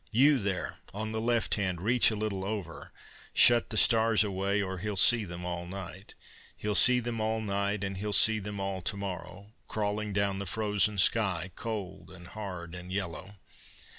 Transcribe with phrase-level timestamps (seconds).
[0.11, 2.91] You there on the left hand, reach a little over
[3.35, 6.15] Shut the stars away, or he'll see them all night:
[6.57, 10.47] He'll see them all night and he'll see them all to morrow, Crawling down the
[10.47, 13.35] frozen sky, cold and hard and yellow.